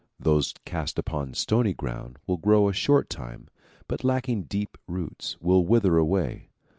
Those 0.19 0.55
cast 0.65 0.97
upon 0.97 1.35
stony 1.35 1.75
ground 1.75 2.17
will 2.25 2.37
grow 2.37 2.67
a 2.69 2.73
short 2.73 3.07
time 3.07 3.49
but 3.87 4.03
lacking 4.03 4.45
deep 4.45 4.79
roots 4.87 5.37
will 5.39 5.63
wither 5.63 5.95
away. 5.95 6.49